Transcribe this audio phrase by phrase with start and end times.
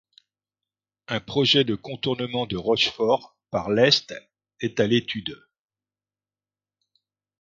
[1.09, 4.15] Un projet de contournement de Rochefort, par l'est,
[4.59, 5.37] est à l'étude.